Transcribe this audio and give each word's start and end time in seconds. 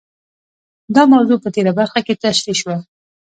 دا 0.95 1.03
موضوع 1.13 1.37
په 1.41 1.49
تېره 1.55 1.71
برخه 1.79 1.99
کې 2.05 2.19
تشرېح 2.23 2.57
شوه. 2.61 2.75